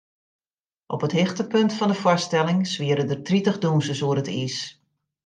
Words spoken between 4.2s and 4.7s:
it iis.